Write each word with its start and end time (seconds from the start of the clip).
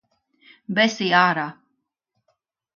Besī 0.79 1.11
ārā. 1.19 1.45